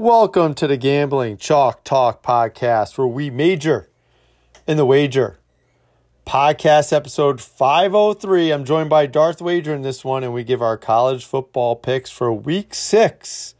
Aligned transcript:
Welcome 0.00 0.54
to 0.54 0.68
the 0.68 0.76
Gambling 0.76 1.38
Chalk 1.38 1.82
Talk 1.82 2.22
podcast, 2.22 2.96
where 2.96 3.08
we 3.08 3.30
major 3.30 3.88
in 4.64 4.76
the 4.76 4.86
wager. 4.86 5.40
Podcast 6.24 6.92
episode 6.92 7.40
503. 7.40 8.52
I'm 8.52 8.64
joined 8.64 8.90
by 8.90 9.06
Darth 9.06 9.42
Wager 9.42 9.74
in 9.74 9.82
this 9.82 10.04
one, 10.04 10.22
and 10.22 10.32
we 10.32 10.44
give 10.44 10.62
our 10.62 10.76
college 10.76 11.24
football 11.24 11.74
picks 11.74 12.12
for 12.12 12.32
week 12.32 12.76
six. 12.76 13.56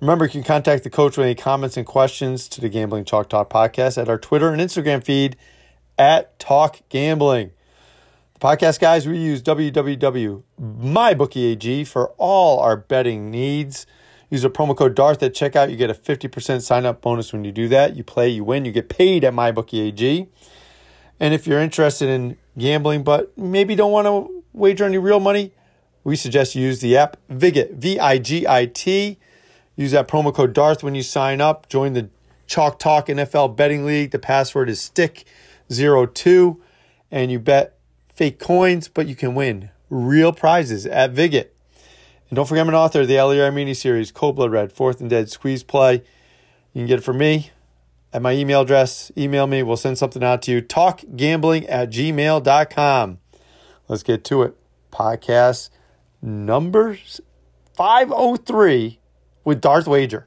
Remember, 0.00 0.26
you 0.26 0.30
can 0.30 0.42
contact 0.42 0.84
the 0.84 0.90
coach 0.90 1.16
with 1.16 1.24
any 1.24 1.34
comments 1.34 1.78
and 1.78 1.86
questions 1.86 2.46
to 2.50 2.60
the 2.60 2.68
Gambling 2.68 3.06
Chalk 3.06 3.30
Talk 3.30 3.48
podcast 3.48 3.96
at 3.96 4.10
our 4.10 4.18
Twitter 4.18 4.50
and 4.50 4.60
Instagram 4.60 5.02
feed 5.02 5.34
at 5.98 6.38
Talk 6.38 6.82
Gambling. 6.90 7.52
The 8.34 8.40
podcast 8.40 8.80
guys, 8.80 9.08
we 9.08 9.16
use 9.16 9.42
www.mybookie.ag 9.42 11.84
for 11.84 12.08
all 12.18 12.60
our 12.60 12.76
betting 12.76 13.30
needs. 13.30 13.86
Use 14.30 14.44
a 14.44 14.50
promo 14.50 14.76
code 14.76 14.94
DARTH 14.94 15.22
at 15.22 15.34
checkout. 15.34 15.70
You 15.70 15.76
get 15.76 15.90
a 15.90 15.94
50% 15.94 16.62
sign 16.62 16.86
up 16.86 17.00
bonus 17.00 17.32
when 17.32 17.44
you 17.44 17.52
do 17.52 17.68
that. 17.68 17.96
You 17.96 18.04
play, 18.04 18.28
you 18.28 18.44
win, 18.44 18.64
you 18.64 18.72
get 18.72 18.88
paid 18.88 19.24
at 19.24 19.32
MyBookieAG. 19.32 20.28
And 21.20 21.34
if 21.34 21.46
you're 21.46 21.60
interested 21.60 22.08
in 22.08 22.36
gambling 22.58 23.04
but 23.04 23.36
maybe 23.38 23.74
don't 23.74 23.92
want 23.92 24.06
to 24.06 24.44
wager 24.52 24.84
any 24.84 24.98
real 24.98 25.20
money, 25.20 25.52
we 26.02 26.16
suggest 26.16 26.54
you 26.54 26.62
use 26.62 26.80
the 26.80 26.96
app 26.96 27.16
Vigit, 27.30 27.74
V 27.74 27.98
I 27.98 28.18
G 28.18 28.46
I 28.46 28.66
T. 28.66 29.18
Use 29.76 29.92
that 29.92 30.06
promo 30.06 30.32
code 30.32 30.52
DARTH 30.52 30.82
when 30.82 30.94
you 30.94 31.02
sign 31.02 31.40
up. 31.40 31.68
Join 31.68 31.94
the 31.94 32.08
Chalk 32.46 32.78
Talk 32.78 33.06
NFL 33.06 33.56
Betting 33.56 33.84
League. 33.84 34.10
The 34.10 34.18
password 34.18 34.68
is 34.68 34.78
STICK02. 34.94 36.58
And 37.10 37.32
you 37.32 37.38
bet 37.38 37.78
fake 38.08 38.38
coins, 38.38 38.88
but 38.88 39.06
you 39.06 39.16
can 39.16 39.34
win 39.34 39.70
real 39.90 40.32
prizes 40.32 40.86
at 40.86 41.12
Vigit. 41.12 41.53
And 42.30 42.36
don't 42.36 42.46
forget, 42.46 42.62
I'm 42.62 42.68
an 42.68 42.74
author 42.74 43.02
of 43.02 43.08
the 43.08 43.18
Ali 43.18 43.36
Armeni 43.36 43.76
series, 43.76 44.10
Cold 44.10 44.36
Blood 44.36 44.50
Red, 44.50 44.72
Fourth 44.72 44.98
and 45.00 45.10
Dead 45.10 45.30
Squeeze 45.30 45.62
Play. 45.62 46.02
You 46.72 46.80
can 46.80 46.86
get 46.86 47.00
it 47.00 47.02
from 47.02 47.18
me 47.18 47.50
at 48.12 48.22
my 48.22 48.32
email 48.32 48.62
address. 48.62 49.12
Email 49.16 49.46
me, 49.46 49.62
we'll 49.62 49.76
send 49.76 49.98
something 49.98 50.24
out 50.24 50.40
to 50.42 50.52
you. 50.52 50.62
Talkgambling 50.62 51.66
at 51.68 51.90
gmail.com. 51.90 53.18
Let's 53.88 54.02
get 54.02 54.24
to 54.24 54.42
it. 54.42 54.58
Podcast 54.90 55.68
number 56.22 56.96
503 57.76 58.98
with 59.44 59.60
Darth 59.60 59.86
Wager. 59.86 60.26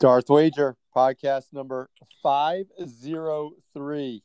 Darth 0.00 0.28
Wager, 0.28 0.76
podcast 0.94 1.52
number 1.52 1.88
503. 2.22 4.22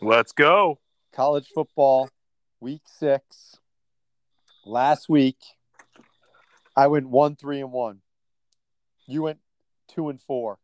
Let's 0.00 0.32
go. 0.32 0.78
College 1.18 1.48
football 1.52 2.08
week 2.60 2.82
six 2.86 3.56
last 4.64 5.08
week 5.08 5.36
i 6.76 6.86
went 6.86 7.08
one 7.08 7.34
three 7.34 7.58
and 7.58 7.72
one 7.72 7.98
you 9.08 9.22
went 9.22 9.40
two 9.88 10.10
and 10.10 10.20
four 10.20 10.58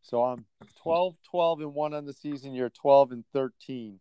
so 0.00 0.24
i'm 0.24 0.46
12 0.80 1.16
12 1.30 1.60
and 1.60 1.74
one 1.74 1.92
on 1.92 2.06
the 2.06 2.14
season 2.14 2.54
you're 2.54 2.70
12 2.70 3.12
and 3.12 3.24
13 3.34 4.00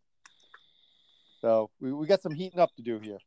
so 1.41 1.69
we, 1.81 1.91
we 1.91 2.07
got 2.07 2.21
some 2.21 2.33
heating 2.33 2.61
up 2.61 2.73
to 2.77 2.81
do 2.81 2.97
here 2.99 3.17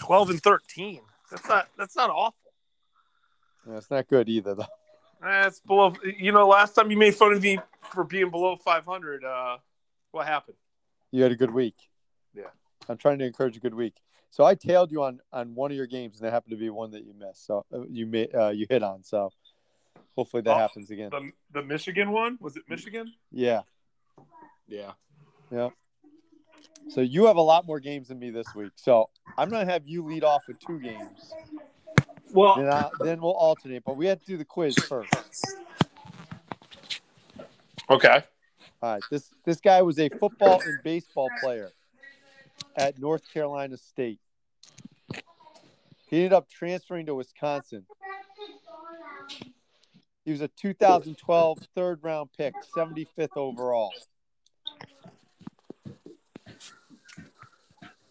12 0.00 0.30
and 0.30 0.42
13. 0.42 1.00
That's 1.30 1.48
not 1.48 1.68
that's 1.78 1.94
not 1.94 2.10
awful. 2.10 2.50
yeah, 3.68 3.76
it's 3.76 3.88
not 3.88 4.08
good 4.08 4.28
either 4.28 4.56
though 4.56 4.66
That's 5.22 5.60
below 5.60 5.94
you 6.02 6.32
know, 6.32 6.48
last 6.48 6.74
time 6.74 6.90
you 6.90 6.98
made 6.98 7.14
fun 7.14 7.34
of 7.34 7.40
me 7.40 7.60
for 7.92 8.02
being 8.02 8.30
below 8.30 8.56
500, 8.56 9.22
uh 9.22 9.58
what 10.10 10.26
happened? 10.26 10.56
You 11.10 11.22
had 11.22 11.32
a 11.32 11.36
good 11.36 11.50
week 11.52 11.76
Yeah. 12.34 12.44
i'm 12.88 12.96
trying 12.98 13.18
to 13.18 13.24
encourage 13.24 13.56
a 13.56 13.60
good 13.60 13.74
week 13.74 13.94
so 14.30 14.44
i 14.44 14.54
tailed 14.54 14.90
you 14.92 15.02
on 15.02 15.20
on 15.32 15.54
one 15.54 15.70
of 15.70 15.76
your 15.76 15.86
games 15.86 16.18
and 16.18 16.28
it 16.28 16.32
happened 16.32 16.50
to 16.52 16.56
be 16.56 16.70
one 16.70 16.90
that 16.92 17.04
you 17.04 17.14
missed 17.18 17.46
so 17.46 17.64
uh, 17.72 17.82
you 17.88 18.06
made 18.06 18.34
uh, 18.34 18.48
you 18.48 18.66
hit 18.68 18.82
on 18.82 19.02
so 19.02 19.30
hopefully 20.16 20.42
that 20.42 20.54
Oh, 20.54 20.58
happens 20.58 20.90
again 20.90 21.10
The 21.10 21.30
the 21.52 21.62
Michigan 21.62 22.10
one? 22.12 22.38
Was 22.40 22.56
it 22.56 22.62
Michigan? 22.68 23.12
yeah 23.30 23.62
Yeah. 24.66 24.92
Yeah. 25.50 25.70
So 26.88 27.00
you 27.00 27.24
have 27.26 27.36
a 27.36 27.42
lot 27.42 27.66
more 27.66 27.80
games 27.80 28.08
than 28.08 28.18
me 28.18 28.30
this 28.30 28.54
week. 28.54 28.72
So 28.76 29.08
I'm 29.38 29.48
gonna 29.48 29.64
have 29.70 29.86
you 29.86 30.04
lead 30.04 30.24
off 30.24 30.42
with 30.48 30.58
two 30.58 30.78
games. 30.78 31.32
Well, 32.32 32.56
Then 32.56 32.68
I, 32.68 32.90
then 33.00 33.20
we'll 33.22 33.32
alternate. 33.32 33.82
But 33.84 33.96
we 33.96 34.06
have 34.06 34.20
to 34.20 34.26
do 34.26 34.36
the 34.36 34.44
quiz 34.44 34.74
first. 34.76 35.10
okay. 37.88 38.22
All 38.80 38.92
right. 38.94 39.02
This 39.10 39.30
this 39.44 39.60
guy 39.60 39.82
was 39.82 39.98
a 39.98 40.08
football 40.08 40.60
and 40.64 40.78
baseball 40.84 41.28
player 41.42 41.70
at 42.76 42.98
North 42.98 43.22
Carolina 43.32 43.76
State. 43.76 44.20
He 46.06 46.16
ended 46.16 46.32
up 46.32 46.48
transferring 46.48 47.06
to 47.06 47.14
Wisconsin. 47.14 47.84
He 50.24 50.30
was 50.30 50.40
a 50.40 50.48
2012 50.48 51.58
third 51.74 52.00
round 52.02 52.30
pick, 52.36 52.54
75th 52.76 53.36
overall. 53.36 53.92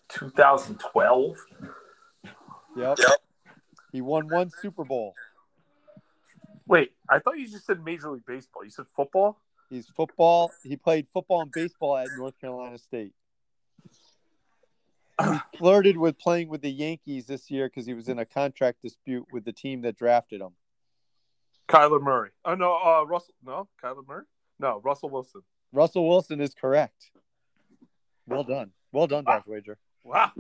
2012. 0.10 1.38
Yep. 2.76 2.98
He 3.92 4.02
won 4.02 4.28
one 4.28 4.50
Super 4.50 4.84
Bowl. 4.84 5.14
Wait, 6.68 6.92
I 7.10 7.20
thought 7.20 7.38
you 7.38 7.48
just 7.48 7.66
said 7.66 7.84
Major 7.84 8.12
League 8.12 8.26
Baseball. 8.26 8.64
You 8.64 8.70
said 8.70 8.86
football? 8.96 9.40
He's 9.70 9.88
football. 9.88 10.52
He 10.64 10.76
played 10.78 11.08
football 11.14 11.42
and 11.42 11.52
baseball 11.52 11.98
at 11.98 12.08
North 12.18 12.40
Carolina 12.40 12.78
State. 12.78 13.14
He 15.20 15.38
flirted 15.58 15.98
with 15.98 16.18
playing 16.18 16.50
with 16.50 16.62
the 16.62 16.72
Yankees 16.72 17.26
this 17.26 17.50
year 17.50 17.68
because 17.68 17.86
he 17.86 17.94
was 17.94 18.08
in 18.08 18.20
a 18.20 18.26
contract 18.26 18.82
dispute 18.82 19.26
with 19.32 19.46
the 19.46 19.52
team 19.52 19.82
that 19.82 19.98
drafted 19.98 20.42
him. 20.42 20.52
Kyler 21.68 22.02
Murray. 22.02 22.30
Oh 22.46 22.56
no, 22.56 22.74
uh 22.76 23.04
Russell 23.04 23.34
no, 23.44 23.68
Kyler 23.84 24.08
Murray? 24.08 24.24
No, 24.60 24.80
Russell 24.84 25.10
Wilson. 25.10 25.42
Russell 25.74 26.08
Wilson 26.08 26.40
is 26.40 26.54
correct. 26.54 27.12
Well 28.26 28.44
done. 28.44 28.72
Well 28.92 29.08
done, 29.08 29.26
Darth 29.26 29.48
Wager. 29.48 29.78
Wow. 30.04 30.32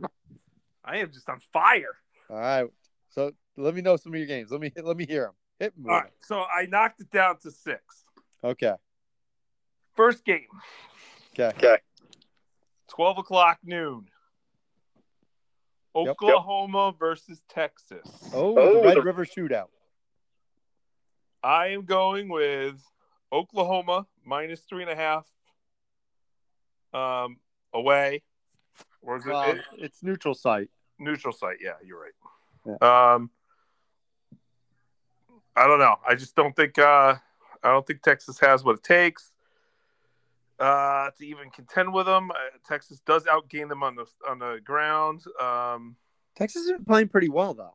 I 0.83 0.97
am 0.97 1.11
just 1.11 1.27
on 1.29 1.39
fire. 1.51 1.95
All 2.29 2.37
right. 2.37 2.67
So 3.09 3.31
let 3.57 3.75
me 3.75 3.81
know 3.81 3.97
some 3.97 4.13
of 4.13 4.17
your 4.17 4.27
games. 4.27 4.51
Let 4.51 4.61
me 4.61 4.71
let 4.81 4.95
me 4.95 5.05
hear 5.05 5.23
them. 5.23 5.33
Hit 5.59 5.77
me. 5.77 5.89
All 5.89 5.99
right. 5.99 6.11
So 6.21 6.43
I 6.43 6.65
knocked 6.65 7.01
it 7.01 7.09
down 7.09 7.39
to 7.39 7.51
six. 7.51 8.05
Okay. 8.43 8.73
First 9.97 10.23
game, 10.23 10.45
Okay. 11.33 11.47
Okay. 11.57 11.77
12 12.89 13.17
o'clock 13.17 13.57
noon. 13.63 14.07
Yep. 15.95 16.07
Oklahoma 16.21 16.93
versus 16.97 17.41
Texas. 17.49 18.07
Oh, 18.33 18.55
Oh, 18.57 18.73
the 18.75 18.87
Red 18.87 18.97
the- 18.97 19.01
River 19.01 19.25
Shootout. 19.25 19.69
I 21.43 21.67
am 21.69 21.85
going 21.85 22.29
with 22.29 22.79
Oklahoma 23.31 24.05
minus 24.23 24.61
three 24.61 24.83
and 24.83 24.91
a 24.91 24.95
half 24.95 25.27
um, 26.93 27.39
away. 27.73 28.21
Or 29.01 29.17
is 29.17 29.25
it, 29.25 29.33
Um, 29.33 29.57
it- 29.57 29.65
it's 29.79 30.03
neutral 30.03 30.35
site. 30.35 30.69
neutral 30.99 31.33
site? 31.33 31.57
Yeah, 31.59 31.77
you're 31.83 31.99
right. 31.99 32.81
Um, 32.81 33.31
I 35.55 35.65
don't 35.67 35.79
know. 35.79 35.99
I 36.07 36.13
just 36.15 36.35
don't 36.35 36.55
think 36.55 36.77
uh, 36.77 37.15
I 37.63 37.69
don't 37.71 37.85
think 37.87 38.01
Texas 38.03 38.39
has 38.39 38.63
what 38.63 38.75
it 38.77 38.83
takes 38.83 39.31
uh, 40.59 41.09
to 41.17 41.25
even 41.25 41.49
contend 41.49 41.93
with 41.93 42.05
them. 42.05 42.31
Uh, 42.31 42.35
Texas 42.67 42.99
does 43.05 43.23
outgain 43.25 43.69
them 43.69 43.83
on 43.83 43.95
the 43.95 44.05
on 44.27 44.39
the 44.39 44.59
ground. 44.63 45.23
Um, 45.39 45.95
Texas 46.35 46.63
is 46.65 46.73
playing 46.85 47.09
pretty 47.09 47.29
well 47.29 47.53
though. 47.53 47.73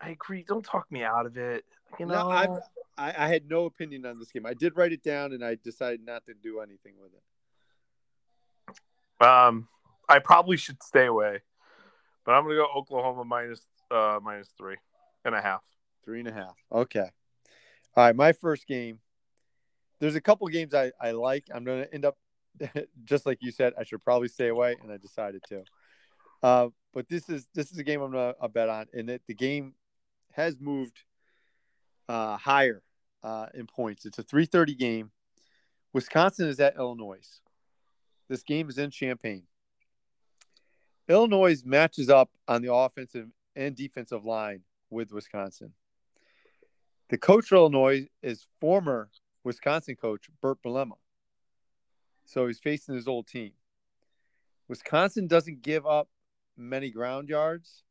I 0.00 0.10
agree. 0.10 0.44
Don't 0.46 0.64
talk 0.64 0.90
me 0.90 1.02
out 1.02 1.26
of 1.26 1.36
it. 1.36 1.64
You 1.98 2.06
No, 2.06 2.14
know, 2.14 2.30
I'm- 2.30 2.60
I, 2.96 3.08
I 3.24 3.28
had 3.28 3.48
no 3.50 3.64
opinion 3.64 4.06
on 4.06 4.20
this 4.20 4.30
game. 4.30 4.46
I 4.46 4.54
did 4.54 4.76
write 4.76 4.92
it 4.92 5.02
down 5.02 5.32
and 5.32 5.44
I 5.44 5.56
decided 5.56 6.04
not 6.06 6.24
to 6.26 6.34
do 6.34 6.60
anything 6.60 6.92
with 7.00 7.10
it. 9.20 9.26
Um, 9.26 9.66
I 10.08 10.20
probably 10.20 10.56
should 10.56 10.80
stay 10.82 11.06
away, 11.06 11.40
but 12.24 12.32
I'm 12.32 12.44
gonna 12.44 12.54
go 12.56 12.68
Oklahoma 12.76 13.24
minus 13.24 13.66
uh 13.90 14.20
minus 14.22 14.54
three 14.56 14.76
and 15.24 15.34
a 15.34 15.40
half. 15.40 15.62
Three 16.04 16.20
and 16.20 16.28
a 16.28 16.32
half. 16.32 16.54
Okay. 16.70 17.10
All 17.96 18.04
right. 18.04 18.14
My 18.14 18.32
first 18.32 18.66
game. 18.68 19.00
There's 20.00 20.14
a 20.14 20.20
couple 20.20 20.46
games 20.48 20.74
I, 20.74 20.92
I 21.00 21.12
like. 21.12 21.48
I'm 21.54 21.64
going 21.64 21.84
to 21.84 21.94
end 21.94 22.04
up, 22.04 22.16
just 23.04 23.26
like 23.26 23.38
you 23.40 23.50
said, 23.50 23.72
I 23.78 23.84
should 23.84 24.02
probably 24.02 24.28
stay 24.28 24.48
away, 24.48 24.76
and 24.82 24.92
I 24.92 24.96
decided 24.96 25.42
to. 25.48 25.64
Uh, 26.42 26.68
but 26.92 27.08
this 27.08 27.28
is 27.28 27.48
this 27.54 27.72
is 27.72 27.78
a 27.78 27.84
game 27.84 28.00
I'm 28.02 28.12
going 28.12 28.34
to 28.40 28.48
bet 28.48 28.68
on, 28.68 28.86
and 28.92 29.08
it, 29.10 29.22
the 29.26 29.34
game 29.34 29.74
has 30.32 30.60
moved 30.60 31.04
uh, 32.08 32.36
higher 32.36 32.82
uh, 33.22 33.46
in 33.54 33.66
points. 33.66 34.04
It's 34.04 34.18
a 34.18 34.24
3:30 34.24 34.78
game. 34.78 35.10
Wisconsin 35.92 36.48
is 36.48 36.60
at 36.60 36.76
Illinois. 36.76 37.40
This 38.28 38.42
game 38.42 38.68
is 38.68 38.78
in 38.78 38.90
Champaign. 38.90 39.44
Illinois 41.08 41.62
matches 41.64 42.08
up 42.08 42.30
on 42.48 42.62
the 42.62 42.72
offensive 42.72 43.28
and 43.54 43.76
defensive 43.76 44.24
line 44.24 44.62
with 44.90 45.12
Wisconsin. 45.12 45.72
The 47.10 47.18
coach 47.18 47.46
for 47.46 47.56
Illinois 47.56 48.08
is 48.22 48.46
former 48.60 49.10
Wisconsin 49.44 49.96
coach 49.96 50.28
Burt 50.40 50.58
Bielema. 50.62 50.96
So 52.24 52.46
he's 52.46 52.58
facing 52.58 52.94
his 52.94 53.06
old 53.06 53.26
team. 53.26 53.52
Wisconsin 54.68 55.26
doesn't 55.26 55.62
give 55.62 55.86
up 55.86 56.08
many 56.56 56.90
ground 56.90 57.28
yards, 57.28 57.82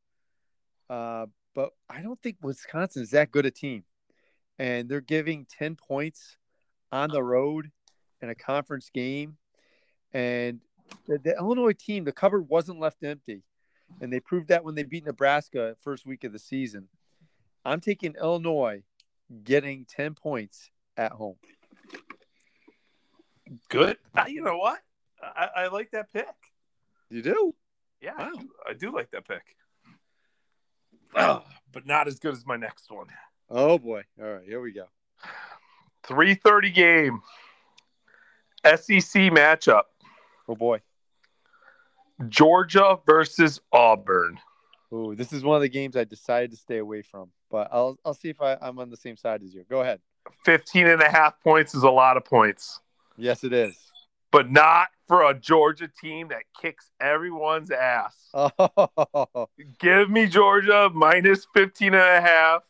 uh, 0.89 1.27
but 1.53 1.69
I 1.89 2.01
don't 2.01 2.21
think 2.21 2.37
Wisconsin 2.41 3.03
is 3.03 3.11
that 3.11 3.31
good 3.31 3.45
a 3.45 3.51
team. 3.51 3.83
And 4.57 4.89
they're 4.89 5.01
giving 5.01 5.45
10 5.45 5.75
points 5.75 6.37
on 6.91 7.09
the 7.09 7.23
road 7.23 7.71
in 8.21 8.29
a 8.29 8.35
conference 8.35 8.89
game. 8.89 9.37
And 10.13 10.61
the, 11.07 11.17
the 11.17 11.37
Illinois 11.37 11.73
team, 11.73 12.03
the 12.03 12.11
cupboard 12.11 12.49
wasn't 12.49 12.79
left 12.79 13.03
empty. 13.03 13.43
And 14.01 14.11
they 14.11 14.19
proved 14.19 14.47
that 14.47 14.63
when 14.63 14.75
they 14.75 14.83
beat 14.83 15.05
Nebraska 15.05 15.75
first 15.83 16.05
week 16.05 16.23
of 16.23 16.33
the 16.33 16.39
season. 16.39 16.87
I'm 17.65 17.79
taking 17.79 18.15
Illinois 18.19 18.83
getting 19.43 19.85
10 19.85 20.15
points 20.15 20.71
at 20.97 21.11
home. 21.11 21.35
Good. 23.69 23.97
Uh, 24.15 24.25
you 24.27 24.41
know 24.41 24.57
what? 24.57 24.79
I, 25.21 25.49
I 25.55 25.67
like 25.67 25.91
that 25.91 26.11
pick. 26.11 26.27
You 27.09 27.21
do? 27.21 27.55
Yeah, 28.01 28.13
I 28.17 28.29
do- 28.31 28.49
I 28.69 28.73
do 28.73 28.91
like 28.93 29.11
that 29.11 29.27
pick. 29.27 29.55
Ah, 31.15 31.43
but 31.71 31.85
not 31.85 32.07
as 32.07 32.19
good 32.19 32.33
as 32.33 32.45
my 32.45 32.57
next 32.57 32.91
one. 32.91 33.07
Oh 33.49 33.77
boy. 33.77 34.03
All 34.21 34.27
right, 34.33 34.45
here 34.45 34.61
we 34.61 34.71
go. 34.73 34.85
330 36.03 36.71
game. 36.71 37.21
SEC 38.65 39.31
matchup. 39.31 39.83
Oh 40.47 40.55
boy. 40.55 40.81
Georgia 42.29 42.97
versus 43.05 43.59
Auburn. 43.71 44.39
Ooh, 44.93 45.15
this 45.15 45.33
is 45.33 45.43
one 45.43 45.55
of 45.55 45.61
the 45.61 45.69
games 45.69 45.95
I 45.95 46.03
decided 46.03 46.51
to 46.51 46.57
stay 46.57 46.77
away 46.77 47.01
from, 47.01 47.29
but 47.49 47.69
I'll 47.71 47.97
I'll 48.05 48.13
see 48.13 48.29
if 48.29 48.41
I, 48.41 48.57
I'm 48.61 48.79
on 48.79 48.89
the 48.89 48.97
same 48.97 49.17
side 49.17 49.43
as 49.43 49.53
you. 49.53 49.63
Go 49.69 49.81
ahead. 49.81 49.99
15 50.45 50.87
and 50.87 51.01
a 51.01 51.09
half 51.09 51.39
points 51.41 51.73
is 51.75 51.83
a 51.83 51.89
lot 51.89 52.17
of 52.17 52.25
points, 52.25 52.79
Yes, 53.17 53.43
it 53.43 53.53
is. 53.53 53.77
but 54.31 54.51
not 54.51 54.87
for 55.07 55.29
a 55.29 55.33
Georgia 55.33 55.87
team 56.01 56.29
that 56.29 56.43
kicks 56.59 56.89
everyone's 56.99 57.71
ass. 57.71 58.15
Oh, 58.35 59.47
Give 59.79 60.09
me 60.09 60.25
Georgia 60.27 60.89
minus 60.93 61.45
15 61.53 61.93
and 61.93 61.95
a 61.95 62.21
half. 62.21 62.61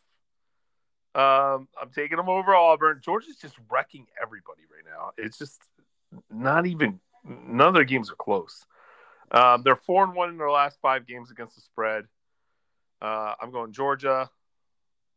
Um, 1.14 1.68
I'm 1.80 1.90
taking 1.94 2.16
them 2.16 2.28
over 2.28 2.54
Auburn. 2.54 3.00
Georgia's 3.04 3.36
just 3.36 3.54
wrecking 3.70 4.06
everybody 4.20 4.62
right 4.70 4.84
now. 4.84 5.12
It's 5.16 5.38
just 5.38 5.60
not 6.30 6.66
even 6.66 6.98
none 7.24 7.68
of 7.68 7.74
their 7.74 7.84
games 7.84 8.10
are 8.10 8.16
close. 8.16 8.66
Um, 9.30 9.62
they're 9.62 9.76
four 9.76 10.04
and 10.04 10.14
one 10.14 10.28
in 10.30 10.36
their 10.38 10.50
last 10.50 10.78
five 10.82 11.06
games 11.06 11.30
against 11.30 11.54
the 11.54 11.60
spread. 11.62 12.04
Uh, 13.00 13.34
I'm 13.40 13.50
going 13.52 13.72
Georgia 13.72 14.28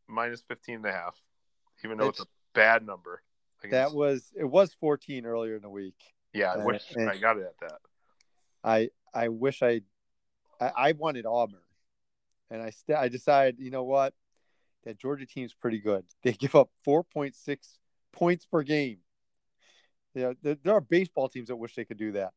minus 0.08 0.40
15 0.48 0.76
and 0.76 0.86
a 0.86 0.92
half, 0.92 1.16
even 1.84 1.98
though 1.98 2.08
it's, 2.08 2.20
It's- 2.20 2.26
a 2.26 2.54
bad 2.54 2.84
number. 2.86 3.22
That 3.70 3.92
was 3.92 4.32
it 4.36 4.44
was 4.44 4.72
14 4.74 5.26
earlier 5.26 5.56
in 5.56 5.62
the 5.62 5.68
week. 5.68 5.96
yeah, 6.32 6.52
I 6.52 6.64
wish 6.64 6.84
and- 6.94 7.10
I 7.10 7.18
got 7.18 7.38
it 7.38 7.44
at 7.46 7.58
that. 7.68 7.80
I 8.62 8.90
I 9.12 9.28
wish 9.28 9.62
I 9.62 9.80
I, 10.60 10.72
I 10.76 10.92
wanted 10.92 11.26
Auburn, 11.26 11.60
and 12.50 12.62
I 12.62 12.70
st- 12.70 12.98
I 12.98 13.08
decided 13.08 13.58
you 13.58 13.70
know 13.70 13.84
what 13.84 14.14
that 14.84 14.96
Georgia 14.98 15.26
team's 15.26 15.54
pretty 15.54 15.78
good. 15.80 16.04
They 16.22 16.32
give 16.32 16.54
up 16.54 16.70
4.6 16.86 17.78
points 18.12 18.46
per 18.46 18.62
game. 18.62 18.98
Yeah, 20.14 20.32
there, 20.42 20.56
there 20.62 20.74
are 20.74 20.80
baseball 20.80 21.28
teams 21.28 21.48
that 21.48 21.56
wish 21.56 21.74
they 21.74 21.84
could 21.84 21.98
do 21.98 22.12
that. 22.12 22.32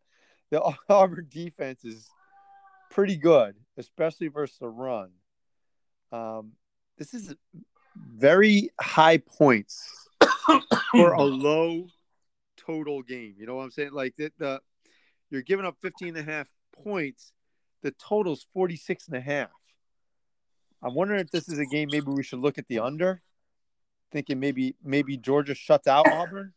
The 0.49 0.61
Auburn 0.89 1.27
defense 1.29 1.85
is 1.85 2.09
pretty 2.89 3.15
good, 3.15 3.55
especially 3.77 4.27
versus 4.27 4.57
the 4.57 4.67
run. 4.69 5.11
Um, 6.11 6.53
this 6.97 7.13
is 7.13 7.33
very 7.95 8.69
high 8.79 9.17
points 9.17 10.07
for 10.91 11.13
a 11.13 11.21
low 11.21 11.87
total 12.57 13.01
game. 13.01 13.35
You 13.37 13.45
know 13.45 13.55
what 13.55 13.63
I'm 13.63 13.71
saying? 13.71 13.91
Like 13.93 14.15
the, 14.15 14.31
the 14.37 14.61
you're 15.29 15.41
giving 15.41 15.65
up 15.65 15.77
15 15.81 16.09
and 16.09 16.17
a 16.17 16.23
half 16.31 16.47
points. 16.83 17.31
The 17.83 17.91
total's 17.91 18.45
46 18.53 19.07
and 19.07 19.17
a 19.17 19.21
half. 19.21 19.49
I'm 20.83 20.93
wondering 20.93 21.19
if 21.19 21.31
this 21.31 21.49
is 21.49 21.59
a 21.59 21.65
game 21.65 21.89
maybe 21.91 22.07
we 22.07 22.23
should 22.23 22.39
look 22.39 22.57
at 22.57 22.67
the 22.67 22.79
under. 22.79 23.21
Thinking 24.11 24.39
maybe 24.39 24.75
maybe 24.83 25.15
Georgia 25.17 25.55
shuts 25.55 25.87
out 25.87 26.07
Auburn. 26.07 26.53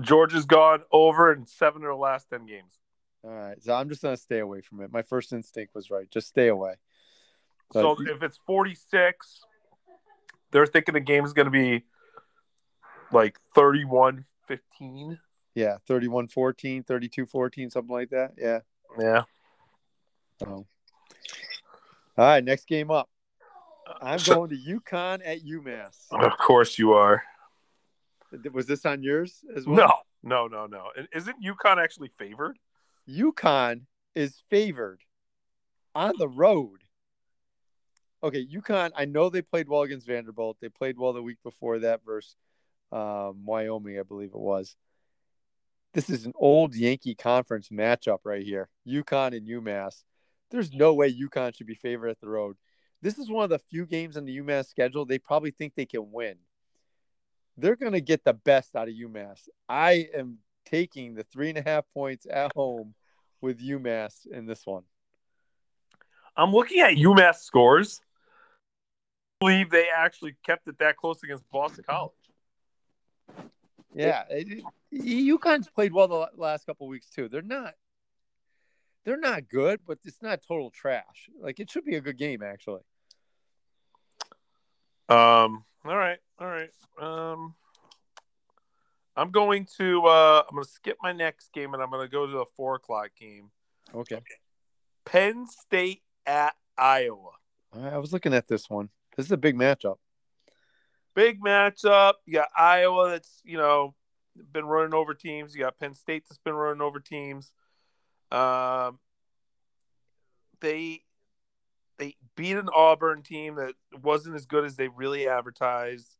Georgia's 0.00 0.46
gone 0.46 0.82
over 0.90 1.32
in 1.32 1.46
seven 1.46 1.82
of 1.82 1.88
the 1.88 1.94
last 1.94 2.30
ten 2.30 2.46
games. 2.46 2.78
All 3.22 3.30
right, 3.30 3.62
so 3.62 3.74
I'm 3.74 3.88
just 3.88 4.02
gonna 4.02 4.16
stay 4.16 4.38
away 4.38 4.62
from 4.62 4.80
it. 4.80 4.90
My 4.90 5.02
first 5.02 5.32
instinct 5.32 5.74
was 5.74 5.90
right. 5.90 6.10
Just 6.10 6.28
stay 6.28 6.48
away. 6.48 6.74
But 7.72 7.82
so 7.82 7.96
if 8.00 8.22
it's 8.22 8.38
46, 8.46 9.44
they're 10.52 10.66
thinking 10.66 10.94
the 10.94 11.00
game's 11.00 11.32
going 11.32 11.46
to 11.46 11.50
be 11.50 11.84
like 13.10 13.38
31 13.54 14.24
15. 14.46 15.18
yeah, 15.54 15.76
31-14, 15.88 16.84
32-14, 16.84 17.72
something 17.72 17.92
like 17.92 18.10
that. 18.10 18.32
Yeah. 18.38 18.60
Yeah. 18.98 19.22
So. 20.40 20.66
All 22.18 22.26
right, 22.26 22.44
next 22.44 22.66
game 22.66 22.90
up. 22.90 23.08
I'm 24.00 24.18
going 24.24 24.50
to 24.50 24.56
UConn 24.56 25.20
at 25.24 25.44
UMass. 25.44 25.96
Of 26.10 26.36
course 26.38 26.78
you 26.78 26.92
are. 26.92 27.22
Was 28.52 28.66
this 28.66 28.86
on 28.86 29.02
yours 29.02 29.44
as 29.54 29.66
well? 29.66 30.04
No, 30.22 30.46
no, 30.48 30.66
no, 30.66 30.66
no. 30.66 30.90
And 30.96 31.08
Isn't 31.14 31.36
UConn 31.42 31.82
actually 31.82 32.10
favored? 32.18 32.58
UConn 33.08 33.82
is 34.14 34.42
favored 34.50 35.00
on 35.94 36.14
the 36.18 36.28
road. 36.28 36.81
Okay, 38.24 38.46
UConn, 38.46 38.90
I 38.96 39.04
know 39.04 39.28
they 39.30 39.42
played 39.42 39.68
well 39.68 39.82
against 39.82 40.06
Vanderbilt. 40.06 40.58
They 40.60 40.68
played 40.68 40.96
well 40.96 41.12
the 41.12 41.22
week 41.22 41.38
before 41.42 41.80
that 41.80 42.04
versus 42.04 42.36
um, 42.92 43.44
Wyoming, 43.44 43.98
I 43.98 44.02
believe 44.02 44.30
it 44.30 44.38
was. 44.38 44.76
This 45.94 46.08
is 46.08 46.24
an 46.24 46.32
old 46.36 46.74
Yankee 46.74 47.14
conference 47.14 47.68
matchup 47.68 48.20
right 48.24 48.44
here. 48.44 48.68
UConn 48.86 49.36
and 49.36 49.46
UMass. 49.46 50.04
There's 50.50 50.72
no 50.72 50.94
way 50.94 51.12
UConn 51.12 51.56
should 51.56 51.66
be 51.66 51.74
favored 51.74 52.08
at 52.08 52.20
the 52.20 52.28
road. 52.28 52.56
This 53.02 53.18
is 53.18 53.28
one 53.28 53.44
of 53.44 53.50
the 53.50 53.58
few 53.58 53.84
games 53.86 54.16
on 54.16 54.24
the 54.24 54.38
UMass 54.38 54.68
schedule 54.68 55.04
they 55.04 55.18
probably 55.18 55.50
think 55.50 55.74
they 55.74 55.86
can 55.86 56.12
win. 56.12 56.36
They're 57.56 57.76
going 57.76 57.92
to 57.92 58.00
get 58.00 58.24
the 58.24 58.34
best 58.34 58.76
out 58.76 58.88
of 58.88 58.94
UMass. 58.94 59.48
I 59.68 60.08
am 60.14 60.38
taking 60.64 61.14
the 61.14 61.24
three 61.24 61.48
and 61.48 61.58
a 61.58 61.62
half 61.62 61.84
points 61.92 62.26
at 62.30 62.52
home 62.54 62.94
with 63.40 63.60
UMass 63.60 64.26
in 64.30 64.46
this 64.46 64.64
one. 64.64 64.84
I'm 66.36 66.52
looking 66.52 66.80
at 66.80 66.94
UMass 66.94 67.36
scores. 67.36 68.00
I 69.42 69.44
believe 69.44 69.70
they 69.70 69.88
actually 69.94 70.36
kept 70.46 70.68
it 70.68 70.78
that 70.78 70.96
close 70.96 71.22
against 71.24 71.42
Boston 71.50 71.84
College. 71.88 72.12
Yeah, 73.94 74.22
it, 74.30 74.62
it- 74.62 74.64
UConn's 74.92 75.68
played 75.68 75.92
well 75.92 76.06
the 76.06 76.28
last 76.36 76.66
couple 76.66 76.86
weeks 76.86 77.08
too. 77.10 77.28
They're 77.28 77.42
not, 77.42 77.74
they're 79.04 79.18
not 79.18 79.48
good, 79.48 79.80
but 79.86 79.98
it's 80.04 80.22
not 80.22 80.40
total 80.46 80.70
trash. 80.70 81.28
Like 81.40 81.58
it 81.60 81.70
should 81.70 81.84
be 81.84 81.96
a 81.96 82.00
good 82.00 82.16
game 82.18 82.42
actually. 82.42 82.82
Um. 85.08 85.64
All 85.84 85.96
right. 85.96 86.18
All 86.38 86.46
right. 86.46 86.70
Um. 87.00 87.54
I'm 89.16 89.30
going 89.30 89.66
to. 89.78 90.06
Uh, 90.06 90.42
I'm 90.48 90.54
going 90.54 90.64
to 90.64 90.70
skip 90.70 90.96
my 91.02 91.12
next 91.12 91.52
game, 91.52 91.74
and 91.74 91.82
I'm 91.82 91.90
going 91.90 92.06
to 92.06 92.10
go 92.10 92.26
to 92.26 92.32
the 92.32 92.46
four 92.56 92.76
o'clock 92.76 93.10
game. 93.18 93.50
Okay, 93.94 94.20
Penn 95.04 95.46
State 95.48 96.02
at 96.24 96.54
Iowa. 96.78 97.32
I 97.74 97.98
was 97.98 98.12
looking 98.12 98.32
at 98.32 98.46
this 98.46 98.70
one. 98.70 98.88
This 99.16 99.26
is 99.26 99.32
a 99.32 99.36
big 99.36 99.56
matchup. 99.56 99.96
Big 101.14 101.40
matchup. 101.40 102.14
You 102.26 102.34
got 102.34 102.48
Iowa 102.56 103.10
that's 103.10 103.40
you 103.44 103.58
know 103.58 103.94
been 104.52 104.64
running 104.64 104.94
over 104.94 105.14
teams. 105.14 105.54
You 105.54 105.60
got 105.60 105.78
Penn 105.78 105.94
State 105.94 106.24
that's 106.28 106.38
been 106.38 106.54
running 106.54 106.82
over 106.82 107.00
teams. 107.00 107.52
Um. 108.30 108.98
They 110.60 111.02
they 111.98 112.16
beat 112.36 112.56
an 112.56 112.68
Auburn 112.74 113.22
team 113.22 113.56
that 113.56 113.74
wasn't 114.02 114.34
as 114.34 114.46
good 114.46 114.64
as 114.64 114.76
they 114.76 114.88
really 114.88 115.28
advertised. 115.28 116.16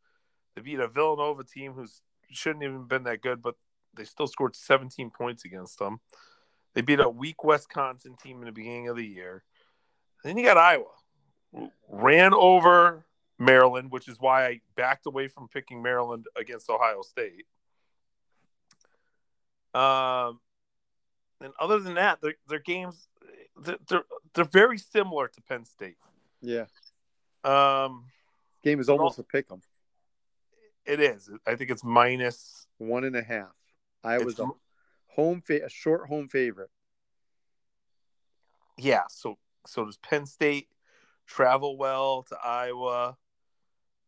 They 0.55 0.63
beat 0.63 0.81
a 0.81 0.89
Villanova 0.89 1.45
team 1.45 1.73
who 1.73 1.87
shouldn't 2.31 2.65
even 2.65 2.85
been 2.85 3.05
that 3.05 3.23
good, 3.23 3.43
but 3.43 3.57
they 3.95 4.05
still 4.05 4.27
scored 4.27 4.55
17 4.55 5.11
points 5.11 5.45
against 5.45 5.79
them. 5.79 6.01
They 6.75 6.81
beat 6.81 7.01
a 7.01 7.09
weak 7.09 7.45
Wisconsin 7.45 8.17
team 8.23 8.39
in 8.41 8.47
the 8.47 8.53
beginning 8.53 8.89
of 8.89 8.97
the 8.97 9.07
year. 9.07 9.45
Then 10.25 10.39
you 10.39 10.45
got 10.45 10.57
Iowa, 10.57 10.85
ran 11.89 12.33
over 12.35 13.05
Maryland, 13.39 13.91
which 13.91 14.09
is 14.09 14.19
why 14.21 14.47
I 14.47 14.61
backed 14.77 15.07
away 15.07 15.29
from 15.29 15.49
picking 15.49 15.83
Maryland 15.83 16.27
against 16.37 16.71
Ohio 16.71 17.03
State. 17.03 17.47
Um, 19.75 20.41
and 21.41 21.53
other 21.59 21.81
than 21.81 21.95
that, 21.95 22.21
their 22.21 22.35
their 22.49 22.59
games 22.59 23.09
they're 23.57 23.79
they're, 23.89 24.05
they're 24.35 24.45
very 24.45 24.79
similar 24.79 25.29
to 25.29 25.41
Penn 25.43 25.65
State. 25.65 25.97
Yeah, 26.41 26.65
Um, 27.45 28.07
game 28.65 28.81
is 28.81 28.89
almost 28.89 29.19
a 29.19 29.23
pick 29.23 29.47
'em. 29.51 29.63
it 30.85 31.01
is. 31.01 31.31
I 31.47 31.55
think 31.55 31.71
it's. 31.71 31.83
One 32.79 33.05
and 33.05 33.15
a 33.17 33.23
half. 33.23 33.53
I 34.05 34.19
was 34.19 34.39
a 34.41 34.49
home 35.09 35.41
fa- 35.41 35.65
a 35.65 35.69
short 35.69 36.09
home 36.09 36.29
favorite. 36.29 36.71
yeah. 38.77 39.05
So 39.09 39.39
so 39.67 39.85
does 39.85 39.97
Penn 39.99 40.27
State 40.27 40.69
travel 41.27 41.77
well 41.77 42.25
to 42.25 42.37
Iowa? 42.43 43.17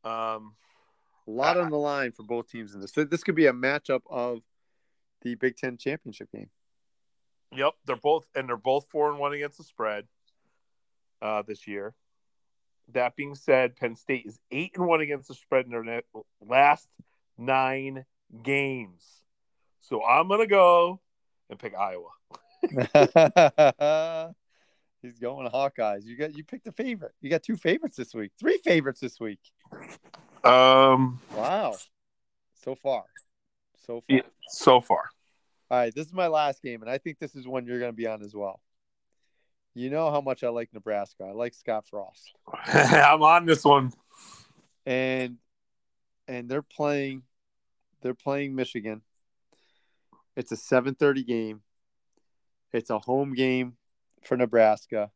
Um, 0.04 0.54
A 1.26 1.30
lot 1.30 1.56
on 1.56 1.70
the 1.70 1.78
line 1.78 2.12
for 2.12 2.22
both 2.24 2.50
teams 2.50 2.74
in 2.74 2.80
this. 2.80 2.92
This 2.92 3.22
could 3.24 3.34
be 3.34 3.46
a 3.46 3.52
matchup 3.52 4.02
of 4.10 4.40
the 5.22 5.34
Big 5.34 5.56
Ten 5.56 5.76
championship 5.78 6.30
game. 6.32 6.50
Yep, 7.52 7.74
they're 7.86 7.96
both 7.96 8.28
and 8.34 8.48
they're 8.48 8.56
both 8.56 8.86
four 8.90 9.10
and 9.10 9.18
one 9.18 9.32
against 9.32 9.58
the 9.58 9.64
spread. 9.64 10.06
uh, 11.22 11.42
this 11.42 11.66
year. 11.66 11.94
That 12.92 13.16
being 13.16 13.34
said, 13.34 13.76
Penn 13.76 13.96
State 13.96 14.26
is 14.26 14.38
eight 14.50 14.72
and 14.76 14.86
one 14.86 15.00
against 15.00 15.28
the 15.28 15.34
spread 15.34 15.64
in 15.64 15.70
their 15.70 15.82
net, 15.84 16.04
last 16.46 16.86
nine 17.38 18.04
games. 18.42 19.22
So 19.80 20.04
I'm 20.04 20.28
gonna 20.28 20.46
go 20.46 21.00
and 21.48 21.58
pick 21.58 21.72
Iowa. 21.74 22.10
He's 25.04 25.18
going 25.18 25.46
Hawkeyes. 25.50 26.04
You 26.04 26.16
got 26.16 26.34
you 26.34 26.44
picked 26.44 26.66
a 26.66 26.72
favorite. 26.72 27.12
You 27.20 27.28
got 27.28 27.42
two 27.42 27.56
favorites 27.56 27.96
this 27.96 28.14
week. 28.14 28.32
Three 28.40 28.58
favorites 28.64 29.00
this 29.00 29.20
week. 29.20 29.38
Um, 30.42 31.20
Wow. 31.36 31.76
So 32.64 32.74
far. 32.74 33.04
So 33.86 34.00
far. 34.00 34.16
yeah, 34.16 34.22
so 34.48 34.80
far. 34.80 35.04
All 35.70 35.78
right, 35.78 35.94
this 35.94 36.06
is 36.06 36.12
my 36.14 36.28
last 36.28 36.62
game, 36.62 36.80
and 36.80 36.90
I 36.90 36.96
think 36.96 37.18
this 37.18 37.34
is 37.34 37.46
one 37.46 37.66
you're 37.66 37.78
going 37.78 37.92
to 37.92 37.96
be 37.96 38.06
on 38.06 38.22
as 38.22 38.34
well. 38.34 38.60
You 39.74 39.90
know 39.90 40.10
how 40.10 40.22
much 40.22 40.42
I 40.42 40.48
like 40.48 40.70
Nebraska. 40.72 41.24
I 41.24 41.32
like 41.32 41.52
Scott 41.52 41.84
Frost, 41.86 42.32
I'm 42.66 43.22
on 43.22 43.44
this 43.44 43.64
one. 43.64 43.92
and 44.86 45.36
and 46.26 46.48
they're 46.48 46.62
playing, 46.62 47.22
they're 48.00 48.14
playing 48.14 48.54
Michigan. 48.54 49.02
It's 50.34 50.52
a 50.52 50.56
7:30 50.56 51.26
game. 51.26 51.60
It's 52.72 52.88
a 52.88 52.98
home 52.98 53.34
game 53.34 53.74
for 54.26 54.36
Nebraska, 54.36 55.10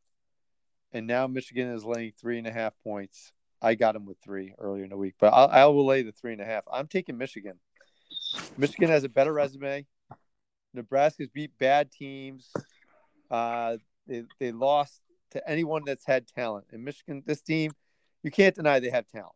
and 0.92 1.06
now 1.06 1.26
Michigan 1.26 1.72
is 1.72 1.84
laying 1.84 2.12
three 2.12 2.38
and 2.38 2.46
a 2.46 2.52
half 2.52 2.74
points. 2.82 3.32
I 3.60 3.74
got 3.74 3.92
them 3.92 4.06
with 4.06 4.18
three 4.22 4.54
earlier 4.58 4.84
in 4.84 4.90
the 4.90 4.96
week, 4.96 5.14
but 5.18 5.32
I'll, 5.32 5.48
I 5.48 5.64
will 5.66 5.86
lay 5.86 6.02
the 6.02 6.12
three 6.12 6.32
and 6.32 6.40
a 6.40 6.44
half. 6.44 6.62
I'm 6.72 6.86
taking 6.86 7.18
Michigan. 7.18 7.58
Michigan 8.56 8.88
has 8.88 9.04
a 9.04 9.08
better 9.08 9.32
resume. 9.32 9.86
Nebraska's 10.74 11.28
beat 11.28 11.50
bad 11.58 11.90
teams. 11.90 12.52
Uh, 13.30 13.78
they 14.06 14.24
they 14.38 14.52
lost 14.52 15.00
to 15.32 15.48
anyone 15.48 15.82
that's 15.84 16.06
had 16.06 16.26
talent. 16.26 16.66
And 16.72 16.84
Michigan, 16.84 17.22
this 17.26 17.40
team, 17.40 17.72
you 18.22 18.30
can't 18.30 18.54
deny 18.54 18.80
they 18.80 18.90
have 18.90 19.06
talent. 19.08 19.34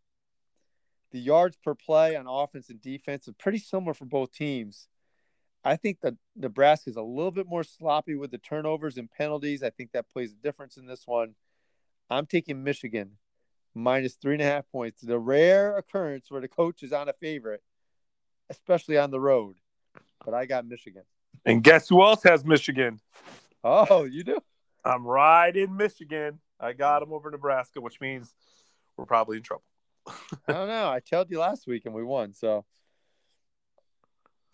The 1.11 1.21
yards 1.21 1.59
per 1.63 1.75
play 1.75 2.17
on 2.17 2.27
offense 2.27 2.71
and 2.71 2.81
defense 2.81 3.29
are 3.29 3.35
pretty 3.35 3.59
similar 3.59 3.93
for 3.93 4.07
both 4.07 4.33
teams. 4.33 4.89
I 5.65 5.77
think 5.77 6.01
that 6.01 6.15
Nebraska 6.37 6.91
is 6.91 6.97
a 6.97 7.03
little 7.03 7.31
bit 7.31 7.47
more 7.47 7.63
sloppy 7.63 8.15
with 8.15 8.31
the 8.31 8.39
turnovers 8.39 8.97
and 8.97 9.11
penalties. 9.11 9.63
I 9.63 9.71
think 9.71 9.93
that 9.93 10.11
plays 10.11 10.33
a 10.33 10.43
difference 10.43 10.77
in 10.77 10.87
this 10.87 11.07
one. 11.07 11.35
I'm 12.11 12.27
taking 12.27 12.65
Michigan 12.65 13.13
minus 13.75 14.15
three 14.15 14.35
and 14.35 14.43
a 14.43 14.47
half 14.47 14.71
points. 14.71 15.01
The 15.03 15.19
rare 15.19 15.77
occurrence 15.77 16.31
where 16.31 16.41
the 16.41 16.49
coach 16.49 16.83
is 16.83 16.93
on 16.93 17.09
a 17.09 17.13
favorite, 17.13 17.63
especially 18.51 18.99
on 18.99 19.11
the 19.11 19.21
road. 19.21 19.57
But 20.25 20.35
I 20.35 20.47
got 20.47 20.67
Michigan. 20.67 21.03
And 21.45 21.63
guess 21.63 21.89
who 21.89 22.03
else 22.03 22.23
has 22.25 22.45
Michigan? 22.45 23.01
Oh, 23.65 24.05
you 24.05 24.25
do? 24.25 24.39
I'm 24.85 25.07
right 25.07 25.57
in 25.57 25.77
Michigan. 25.77 26.41
I 26.59 26.73
got 26.73 27.01
them 27.01 27.13
over 27.13 27.31
Nebraska, 27.31 27.81
which 27.81 28.01
means 28.01 28.35
we're 28.97 29.07
probably 29.07 29.37
in 29.37 29.43
trouble. 29.43 29.65
I 30.07 30.53
don't 30.53 30.69
know. 30.69 30.91
I 30.91 31.01
told 31.01 31.31
you 31.31 31.39
last 31.39 31.67
week 31.67 31.87
and 31.87 31.95
we 31.95 32.03
won. 32.03 32.35
So, 32.35 32.65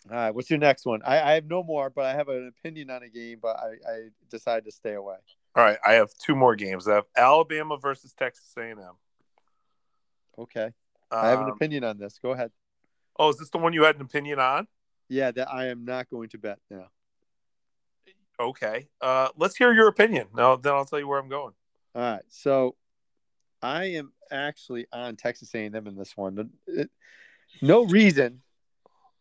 all 0.09 0.15
right. 0.15 0.31
What's 0.31 0.49
your 0.49 0.59
next 0.59 0.85
one? 0.85 1.01
I, 1.05 1.21
I 1.21 1.31
have 1.33 1.45
no 1.45 1.63
more, 1.63 1.89
but 1.89 2.05
I 2.05 2.13
have 2.13 2.29
an 2.29 2.47
opinion 2.47 2.89
on 2.89 3.03
a 3.03 3.09
game, 3.09 3.39
but 3.41 3.57
I, 3.57 3.91
I 3.91 3.99
decided 4.29 4.65
to 4.65 4.71
stay 4.71 4.93
away. 4.93 5.15
All 5.55 5.63
right, 5.63 5.77
I 5.85 5.93
have 5.93 6.09
two 6.23 6.35
more 6.35 6.55
games. 6.55 6.87
I 6.87 6.95
have 6.95 7.05
Alabama 7.17 7.77
versus 7.77 8.13
Texas 8.13 8.53
A&M. 8.57 8.77
Okay. 10.37 10.71
I 11.11 11.29
have 11.29 11.39
an 11.39 11.45
Um, 11.45 11.51
opinion 11.51 11.83
on 11.83 11.97
this. 11.97 12.19
Go 12.21 12.31
ahead. 12.31 12.51
Oh, 13.17 13.29
is 13.29 13.37
this 13.37 13.49
the 13.49 13.57
one 13.57 13.73
you 13.73 13.83
had 13.83 13.95
an 13.95 14.01
opinion 14.01 14.39
on? 14.39 14.67
Yeah, 15.09 15.31
that 15.31 15.51
I 15.51 15.67
am 15.67 15.83
not 15.85 16.09
going 16.09 16.29
to 16.29 16.37
bet 16.37 16.59
now. 16.69 16.87
Okay. 18.39 18.87
Uh, 19.01 19.29
let's 19.35 19.57
hear 19.57 19.73
your 19.73 19.87
opinion. 19.87 20.27
Now, 20.33 20.55
then 20.55 20.73
I'll 20.73 20.85
tell 20.85 20.99
you 20.99 21.07
where 21.07 21.19
I'm 21.19 21.27
going. 21.29 21.53
All 21.95 22.01
right. 22.01 22.21
So 22.29 22.75
I 23.61 23.85
am 23.85 24.13
actually 24.31 24.85
on 24.93 25.15
Texas 25.17 25.53
A&M 25.53 25.75
in 25.75 25.95
this 25.97 26.15
one. 26.15 26.51
It- 26.67 26.91
no 27.61 27.83
reason, 27.83 28.43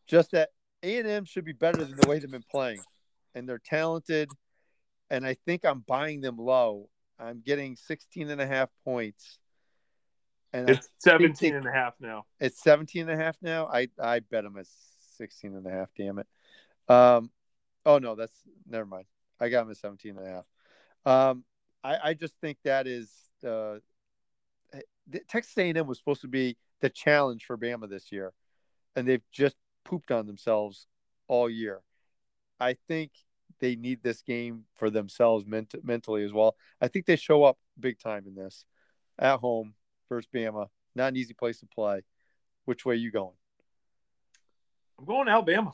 just 0.07 0.33
that 0.33 0.51
A&M 0.83 1.25
should 1.25 1.45
be 1.45 1.53
better 1.53 1.85
than 1.85 1.97
the 1.97 2.09
way 2.09 2.19
they've 2.19 2.31
been 2.31 2.45
playing. 2.51 2.81
And 3.35 3.49
they're 3.49 3.59
talented. 3.65 4.31
And 5.11 5.27
I 5.27 5.35
think 5.47 5.65
I'm 5.65 5.81
buying 5.81 6.21
them 6.21 6.37
low. 6.39 6.89
I'm 7.19 7.41
getting 7.45 7.77
16 7.77 8.29
and 8.31 8.41
a 8.41 8.47
half 8.47 8.71
points. 8.85 9.39
And 10.53 10.71
It's 10.71 10.87
I 11.07 11.11
17 11.11 11.35
think- 11.35 11.55
and 11.57 11.67
a 11.67 11.73
half 11.73 11.95
now. 12.01 12.27
it's 12.41 12.63
17 12.63 13.09
and 13.09 13.21
a 13.21 13.23
half 13.23 13.37
now. 13.43 13.67
I, 13.67 13.89
I 14.01 14.21
bet 14.21 14.45
them 14.45 14.57
at 14.59 14.67
16 15.17 15.55
and 15.55 15.67
a 15.67 15.71
half. 15.71 15.89
Damn 15.97 16.19
it. 16.21 16.27
Um, 16.89 17.31
oh 17.85 17.99
no, 17.99 18.15
that's 18.15 18.37
never 18.67 18.87
mind. 18.87 19.05
I 19.41 19.49
got 19.51 19.63
them 19.63 19.71
at 19.71 19.77
17 19.77 20.17
and 20.17 20.27
a 20.27 20.31
half. 20.31 20.45
Um, 21.05 21.45
I, 21.85 21.99
I 22.11 22.15
just 22.15 22.35
think 22.41 22.59
that 22.65 22.87
is 22.87 23.11
uh, 23.47 23.77
the 25.07 25.21
Texas 25.29 25.57
A&M 25.59 25.87
was 25.87 25.99
supposed 25.99 26.23
to 26.23 26.29
be 26.29 26.57
the 26.81 26.91
challenge 26.91 27.45
for 27.45 27.57
Bama 27.59 27.89
this 27.89 28.11
year, 28.13 28.33
and 28.97 29.07
they've 29.07 29.23
just 29.33 29.57
pooped 29.89 30.11
on 30.11 30.27
themselves 30.27 30.87
all 31.29 31.49
year. 31.49 31.81
I 32.61 32.77
think 32.87 33.13
they 33.61 33.75
need 33.75 34.03
this 34.03 34.23
game 34.23 34.65
for 34.77 34.91
themselves 34.91 35.47
ment- 35.47 35.75
mentally 35.83 36.25
as 36.25 36.33
well. 36.33 36.57
I 36.81 36.89
think 36.89 37.07
they 37.07 37.17
show 37.17 37.43
up 37.45 37.59
big 37.81 37.99
time 37.99 38.25
in 38.27 38.35
this 38.35 38.65
at 39.19 39.41
home 39.41 39.75
versus 40.09 40.29
Bama. 40.33 40.67
Not 40.95 41.09
an 41.09 41.17
easy 41.17 41.35
place 41.35 41.61
to 41.61 41.67
play. 41.67 42.03
Which 42.67 42.85
way 42.85 42.97
you 42.97 43.11
going? 43.11 43.35
I'm 44.99 45.07
going 45.07 45.27
to 45.27 45.33
Alabama. 45.33 45.73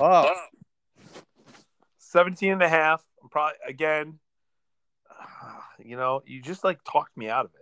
Oh, 0.00 0.32
17 1.98 2.52
and 2.52 2.62
a 2.62 2.68
half. 2.68 3.02
I'm 3.22 3.28
probably, 3.28 3.56
again, 3.68 4.18
you 5.84 5.96
know, 5.96 6.22
you 6.24 6.40
just 6.40 6.64
like 6.64 6.78
talked 6.90 7.16
me 7.16 7.28
out 7.28 7.44
of 7.44 7.50
it. 7.60 7.61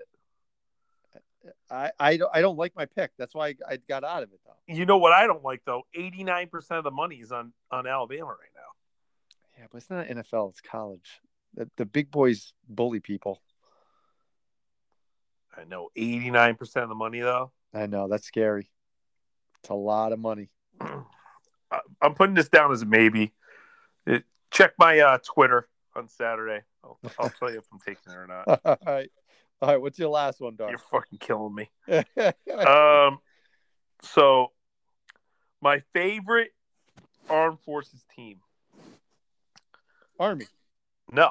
I, 1.71 1.91
I 1.99 2.17
don't 2.17 2.31
I 2.35 2.41
don't 2.41 2.57
like 2.57 2.77
my 2.77 2.87
pick. 2.87 3.13
That's 3.19 3.35
why 3.35 3.49
I, 3.49 3.55
I 3.69 3.77
got 3.89 4.05
out 4.05 4.23
of 4.23 4.31
it 4.33 4.41
though. 4.45 4.75
You 4.75 4.87
know 4.87 4.99
what 4.99 5.13
I 5.13 5.27
don't 5.27 5.43
like, 5.43 5.63
though? 5.67 5.83
89% 5.97 6.49
of 6.71 6.85
the 6.85 6.93
money 6.93 7.17
is 7.17 7.33
on, 7.33 7.53
on 7.73 7.89
Alabama 7.89 8.27
right 8.27 8.55
now. 8.55 9.59
Yeah, 9.59 9.67
but 9.71 9.79
it's 9.79 9.91
not 9.91 10.07
NFL. 10.07 10.51
It's 10.51 10.61
college. 10.61 11.21
The, 11.55 11.69
the 11.77 11.85
big 11.85 12.13
boys 12.13 12.53
bully 12.69 13.01
people. 13.01 13.43
I 15.57 15.65
know 15.65 15.91
89% 15.99 16.61
of 16.77 16.89
the 16.89 16.95
money, 16.95 17.19
though. 17.19 17.51
I 17.75 17.87
know 17.87 18.07
that's 18.07 18.27
scary. 18.27 18.71
It's 19.59 19.71
a 19.71 19.75
lot 19.75 20.13
of 20.13 20.21
money. 20.21 20.51
I'm 20.81 22.15
putting 22.15 22.37
this 22.37 22.49
down 22.49 22.71
as 22.71 22.83
a 22.83 22.87
maybe. 22.87 23.33
Check 24.53 24.75
my 24.79 25.01
uh, 25.01 25.19
Twitter 25.19 25.69
on 25.97 26.09
Saturday. 26.09 26.63
I'll, 26.85 26.99
I'll 27.19 27.31
tell 27.31 27.51
you 27.51 27.59
if 27.59 27.65
I'm 27.73 27.81
taking 27.81 28.13
it 28.13 28.17
or 28.17 28.27
not. 28.29 28.47
All 28.65 28.79
right, 28.87 29.11
all 29.63 29.69
right. 29.69 29.81
What's 29.81 29.99
your 29.99 30.09
last 30.11 30.41
one, 30.41 30.57
You're 30.59 30.79
fucking 30.79 31.19
killing 31.19 31.55
me. 31.55 31.71
Um, 32.67 33.19
so 34.03 34.53
my 35.61 35.83
favorite 35.93 36.51
armed 37.29 37.61
forces 37.61 38.05
team. 38.17 38.41
Army. 40.19 40.47
No, 41.13 41.31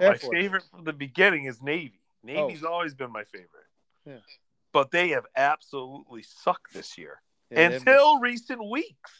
Air 0.00 0.10
my 0.12 0.16
Force. 0.18 0.32
favorite 0.36 0.64
from 0.70 0.84
the 0.84 0.92
beginning 0.92 1.44
is 1.44 1.62
Navy. 1.62 2.00
Navy's 2.24 2.64
always 2.64 2.94
been 2.94 3.12
my 3.12 3.24
favorite. 3.24 3.48
Yeah. 4.06 4.16
But 4.72 4.90
they 4.90 5.10
have 5.10 5.26
absolutely 5.36 6.22
sucked 6.22 6.72
this 6.72 6.96
year 6.96 7.20
Yeah, 7.50 7.70
until 7.70 8.18
recent 8.20 8.68
weeks. 8.70 9.12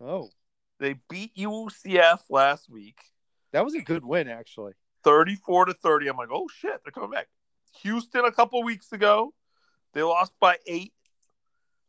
oh, 0.00 0.30
They 0.78 0.96
beat 1.08 1.34
UCF 1.36 2.20
last 2.30 2.68
week, 2.68 2.98
that 3.52 3.64
was 3.64 3.74
a 3.74 3.80
good 3.80 4.04
win 4.04 4.28
actually. 4.28 4.74
34 5.04 5.66
to 5.66 5.74
30. 5.74 6.08
I'm 6.08 6.16
like, 6.16 6.28
oh 6.30 6.46
shit, 6.54 6.80
they're 6.84 6.92
coming 6.92 7.10
back. 7.10 7.28
Houston 7.82 8.24
a 8.24 8.32
couple 8.32 8.62
weeks 8.62 8.92
ago, 8.92 9.34
they 9.94 10.02
lost 10.02 10.34
by 10.40 10.58
eight. 10.66 10.92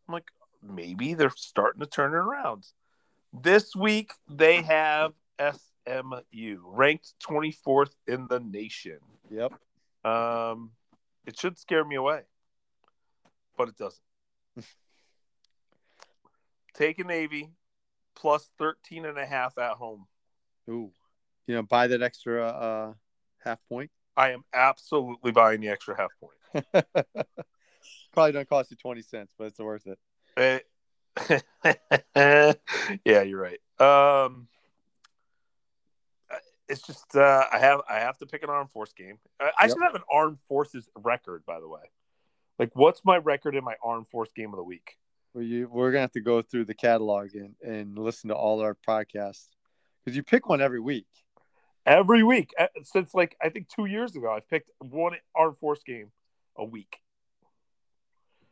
I'm 0.07 0.13
like, 0.13 0.31
maybe 0.61 1.13
they're 1.13 1.31
starting 1.35 1.81
to 1.81 1.87
turn 1.87 2.13
it 2.13 2.17
around. 2.17 2.65
This 3.33 3.75
week 3.75 4.11
they 4.27 4.61
have 4.63 5.13
SMU 5.39 6.61
ranked 6.63 7.13
24th 7.27 7.91
in 8.07 8.27
the 8.27 8.39
nation. 8.39 8.99
Yep. 9.29 9.53
Um, 10.03 10.71
it 11.25 11.37
should 11.39 11.59
scare 11.59 11.85
me 11.85 11.95
away, 11.95 12.21
but 13.57 13.69
it 13.69 13.77
doesn't. 13.77 14.01
Take 16.73 16.99
a 16.99 17.03
Navy 17.03 17.51
plus 18.15 18.49
13 18.57 19.05
and 19.05 19.17
a 19.17 19.25
half 19.25 19.57
at 19.57 19.73
home. 19.73 20.07
Ooh, 20.69 20.91
you 21.47 21.55
know, 21.55 21.63
buy 21.63 21.87
that 21.87 22.01
extra 22.01 22.47
uh, 22.47 22.93
half 23.43 23.59
point. 23.67 23.91
I 24.19 24.31
am 24.31 24.43
absolutely 24.53 25.31
buying 25.31 25.61
the 25.61 25.69
extra 25.69 25.95
half 25.95 26.11
point. 26.19 26.75
Probably 28.11 28.33
don't 28.33 28.49
cost 28.49 28.69
you 28.69 28.75
twenty 28.75 29.01
cents, 29.01 29.33
but 29.37 29.45
it's 29.45 29.59
worth 29.59 29.87
it. 29.87 30.65
Yeah, 33.05 33.21
you're 33.21 33.41
right. 33.41 33.59
Um, 33.79 34.47
it's 36.67 36.81
just 36.81 37.15
uh, 37.15 37.45
I 37.51 37.59
have 37.59 37.81
I 37.89 37.99
have 37.99 38.17
to 38.17 38.25
pick 38.25 38.43
an 38.43 38.49
armed 38.49 38.71
force 38.71 38.91
game. 38.91 39.19
I, 39.39 39.51
I 39.57 39.65
Yep. 39.67 39.69
should 39.71 39.83
have 39.83 39.95
an 39.95 40.03
armed 40.11 40.39
forces 40.47 40.89
record, 40.97 41.45
by 41.45 41.61
the 41.61 41.67
way. 41.69 41.81
Like, 42.59 42.71
what's 42.73 43.05
my 43.05 43.17
record 43.17 43.55
in 43.55 43.63
my 43.63 43.75
armed 43.81 44.07
force 44.07 44.31
game 44.35 44.49
of 44.53 44.57
the 44.57 44.63
week? 44.63 44.97
Well, 45.33 45.43
you, 45.45 45.69
we're 45.71 45.91
gonna 45.91 46.01
have 46.01 46.11
to 46.11 46.21
go 46.21 46.41
through 46.41 46.65
the 46.65 46.73
catalog 46.73 47.35
and, 47.35 47.55
and 47.65 47.97
listen 47.97 48.27
to 48.29 48.35
all 48.35 48.59
our 48.59 48.75
podcasts 48.87 49.47
because 50.03 50.17
you 50.17 50.23
pick 50.23 50.49
one 50.49 50.59
every 50.61 50.81
week. 50.81 51.07
Every 51.85 52.23
week 52.23 52.51
uh, 52.59 52.67
since 52.83 53.13
like 53.13 53.35
I 53.41 53.49
think 53.49 53.67
two 53.69 53.85
years 53.85 54.15
ago. 54.15 54.31
I've 54.31 54.49
picked 54.49 54.69
one 54.79 55.13
Armed 55.35 55.57
Force 55.57 55.81
game 55.85 56.11
a 56.55 56.65
week. 56.65 56.97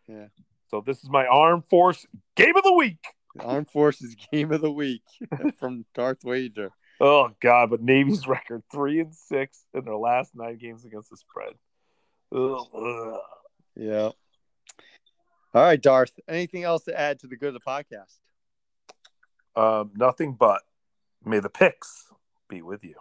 Yeah. 0.08 0.28
So 0.70 0.82
this 0.82 1.04
is 1.04 1.10
my 1.10 1.26
Armed 1.26 1.66
Force 1.70 2.06
game 2.36 2.56
of 2.56 2.64
the 2.64 2.74
week. 2.74 3.00
Armed 3.40 3.70
Forces 3.70 4.16
Game 4.32 4.52
of 4.52 4.62
the 4.62 4.72
Week 4.72 5.04
from 5.60 5.86
Darth 5.94 6.24
Wager. 6.24 6.72
Oh 7.00 7.30
God! 7.40 7.70
But 7.70 7.82
Navy's 7.82 8.28
record 8.28 8.64
three 8.72 9.00
and 9.00 9.14
six 9.14 9.64
in 9.74 9.86
their 9.86 9.96
last 9.96 10.36
nine 10.36 10.58
games 10.58 10.86
against 10.86 11.10
the 11.10 11.18
spread. 11.18 11.54
Ugh, 12.34 12.68
ugh. 12.74 13.20
Yeah. 13.76 14.10
All 15.54 15.64
right, 15.64 15.82
Darth. 15.82 16.12
Anything 16.28 16.64
else 16.64 16.84
to 16.86 17.00
add 17.00 17.20
to 17.20 17.28
the 17.28 17.38
good 17.38 17.56
of 17.56 17.62
the 17.64 17.72
podcast? 17.72 18.18
Um, 19.56 19.92
nothing 19.96 20.34
but 20.34 20.62
may 21.24 21.40
the 21.40 21.50
picks 21.50 22.12
be 22.50 22.62
with 22.62 22.84
you. 22.84 22.96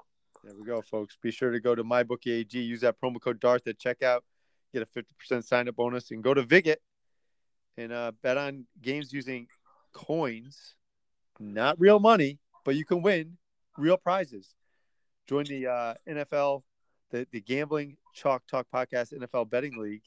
There 0.46 0.54
we 0.54 0.64
go, 0.64 0.80
folks. 0.80 1.16
Be 1.20 1.32
sure 1.32 1.50
to 1.50 1.58
go 1.58 1.74
to 1.74 1.82
MyBookieAG. 1.82 2.54
Use 2.54 2.82
that 2.82 3.00
promo 3.00 3.20
code 3.20 3.40
Darth 3.40 3.66
at 3.66 3.80
checkout. 3.80 4.20
Get 4.72 4.82
a 4.82 4.86
50% 5.32 5.42
sign 5.42 5.68
up 5.68 5.74
bonus. 5.74 6.12
And 6.12 6.22
go 6.22 6.34
to 6.34 6.44
Vigit 6.44 6.76
and 7.76 7.92
uh, 7.92 8.12
bet 8.22 8.38
on 8.38 8.66
games 8.80 9.12
using 9.12 9.48
coins, 9.92 10.76
not 11.40 11.80
real 11.80 11.98
money, 11.98 12.38
but 12.64 12.76
you 12.76 12.84
can 12.84 13.02
win 13.02 13.38
real 13.76 13.96
prizes. 13.96 14.54
Join 15.26 15.46
the 15.46 15.66
uh, 15.66 15.94
NFL, 16.08 16.62
the, 17.10 17.26
the 17.32 17.40
Gambling 17.40 17.96
Chalk 18.14 18.46
Talk 18.46 18.68
Podcast 18.72 19.12
NFL 19.12 19.50
Betting 19.50 19.76
League. 19.82 20.02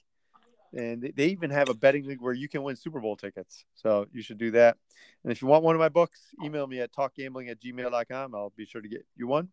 And 0.73 1.01
they- 1.01 1.11
they 1.11 1.25
even 1.27 1.49
have 1.49 1.67
a 1.67 1.73
betting 1.73 2.07
league 2.07 2.21
where 2.21 2.31
you 2.31 2.47
can 2.47 2.63
win 2.63 2.77
Super 2.77 3.01
Bowl 3.01 3.17
tickets. 3.17 3.65
So 3.75 4.07
you 4.13 4.21
should 4.21 4.37
do 4.37 4.51
that. 4.51 4.77
And 5.23 5.33
if 5.33 5.41
you 5.41 5.49
want 5.49 5.65
one 5.65 5.75
of 5.75 5.79
my 5.79 5.89
books, 5.89 6.21
email 6.41 6.65
me 6.65 6.79
at 6.79 6.93
talkgambling 6.93 7.49
at 7.51 7.59
gmail.com. 7.59 8.33
I'll 8.35 8.53
be 8.55 8.65
sure 8.65 8.79
to 8.79 8.87
get 8.87 9.05
you 9.17 9.27
one. 9.27 9.49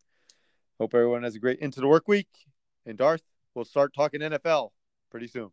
Hope 0.78 0.94
everyone 0.94 1.22
has 1.22 1.34
a 1.34 1.38
great 1.38 1.58
into 1.60 1.80
the 1.80 1.86
work 1.86 2.06
week. 2.06 2.28
And 2.84 2.98
Darth, 2.98 3.22
we'll 3.54 3.64
start 3.64 3.94
talking 3.94 4.20
NFL 4.20 4.70
pretty 5.10 5.26
soon. 5.26 5.50